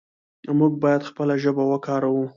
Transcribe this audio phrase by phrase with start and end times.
[0.59, 2.23] موږ باید خپله ژبه وکاروو.